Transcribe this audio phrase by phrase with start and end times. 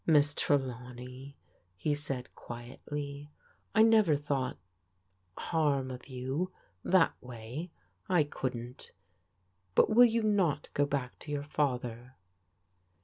[0.17, 1.37] "Miss Trelawney,"
[1.77, 3.29] he said quietly,"
[3.75, 4.57] I never thought
[5.37, 6.51] —harm of you,—
[6.83, 7.69] that way.
[8.09, 8.93] I couldn't
[9.75, 12.15] But will you not go back to your father?